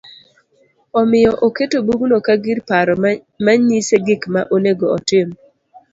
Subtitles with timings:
[0.99, 2.93] Omiyo oketo bugno ka gir paro
[3.45, 5.27] ma nyise gik ma onego otim